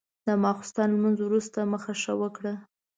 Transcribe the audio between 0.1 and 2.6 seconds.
د ماسخوتن لمونځ وروسته مخه ښه وکړه.